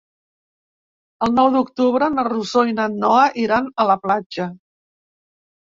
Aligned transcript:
El 1.27 1.35
nou 1.41 1.51
d'octubre 1.57 2.09
na 2.15 2.25
Rosó 2.31 2.65
i 2.71 2.75
na 2.81 2.89
Noa 2.97 3.29
iran 3.47 3.73
a 3.85 3.91
la 3.93 4.01
platja. 4.07 4.53